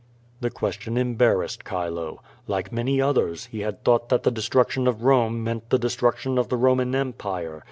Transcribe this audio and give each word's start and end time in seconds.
The 0.39 0.49
question 0.49 0.97
embarrassed 0.97 1.61
Chilo. 1.63 2.21
Like 2.47 2.71
many 2.71 2.99
others, 2.99 3.45
he 3.51 3.63
thought 3.85 4.09
that 4.09 4.23
the 4.23 4.31
destruction 4.31 4.87
of 4.87 5.03
Rome 5.03 5.43
meant 5.43 5.69
the 5.69 5.77
destruc 5.77 6.17
tion 6.17 6.39
of 6.39 6.49
the 6.49 6.57
Roman 6.57 6.95
Empire. 6.95 7.59